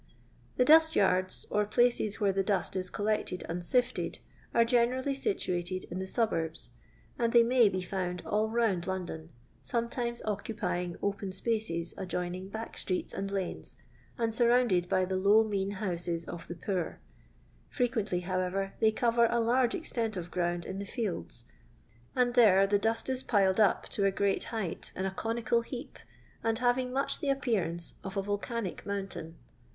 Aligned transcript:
The 0.57 0.65
dnst 0.65 0.95
yards, 0.95 1.45
or 1.51 1.63
places 1.63 2.19
where 2.19 2.31
the 2.33 2.41
dust 2.41 2.75
is 2.75 2.89
collected 2.89 3.43
and 3.47 3.63
sifted, 3.63 4.17
are 4.51 4.65
generally 4.65 5.13
situiited 5.13 5.85
in 5.91 5.99
the 5.99 6.07
suburbs, 6.07 6.71
and 7.19 7.31
they 7.31 7.43
may 7.43 7.69
be 7.69 7.83
found 7.83 8.23
all 8.25 8.49
round 8.49 8.87
London, 8.87 9.29
sometimes 9.61 10.19
occupying 10.25 10.95
open 11.03 11.31
spaces 11.31 11.93
adjoining 11.99 12.49
back 12.49 12.79
streets 12.79 13.13
and 13.13 13.29
lanes, 13.31 13.77
and 14.17 14.33
surrounded 14.33 14.89
by 14.89 15.05
the 15.05 15.15
low 15.17 15.43
mean 15.43 15.69
houses 15.69 16.25
of 16.25 16.47
the 16.47 16.55
poor; 16.55 16.99
frequently, 17.69 18.21
however, 18.21 18.73
they 18.79 18.91
cover 18.91 19.27
a 19.27 19.39
large 19.39 19.75
extent 19.75 20.17
of 20.17 20.31
ground 20.31 20.65
iu 20.65 20.73
the 20.79 20.83
fields, 20.83 21.43
and 22.15 22.33
there 22.33 22.65
the 22.65 22.79
dust 22.79 23.07
is 23.07 23.21
piled 23.21 23.59
up 23.59 23.87
to 23.89 24.03
a 24.05 24.09
great 24.11 24.45
height 24.45 24.91
in 24.95 25.05
a 25.05 25.11
conical 25.11 25.61
heap, 25.61 25.99
and 26.43 26.57
having 26.57 26.91
much 26.91 27.19
the 27.19 27.27
appeanmce 27.27 27.93
of 28.03 28.17
a 28.17 28.23
volcanic 28.23 28.83
mountain. 28.83 29.35